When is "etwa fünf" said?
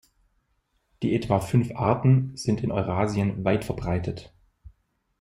1.13-1.75